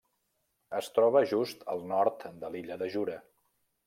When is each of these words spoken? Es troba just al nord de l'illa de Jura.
Es 0.77 0.87
troba 0.95 1.21
just 1.31 1.61
al 1.73 1.83
nord 1.91 2.25
de 2.45 2.51
l'illa 2.55 2.79
de 2.85 2.89
Jura. 2.95 3.19